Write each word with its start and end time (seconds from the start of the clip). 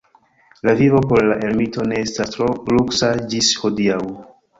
La 0.67 0.73
vivo 0.77 1.01
por 1.11 1.19
la 1.31 1.35
ermito 1.49 1.85
ne 1.91 1.99
estas 2.05 2.33
tro 2.37 2.47
luksa 2.77 3.11
ĝis 3.35 3.51
hodiaŭ. 3.65 4.01